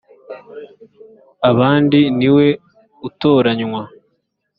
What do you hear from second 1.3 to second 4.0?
abandi ni we utoranywa